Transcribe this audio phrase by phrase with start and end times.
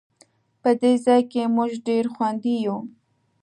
[0.61, 2.77] په دې ځای کې مونږ ډېر خوندي یو